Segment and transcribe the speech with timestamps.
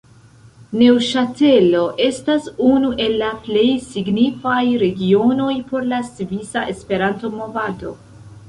[0.81, 7.95] Neŭŝatelo estas unu el la plej signifaj regionoj por la svisa Esperanto-movado.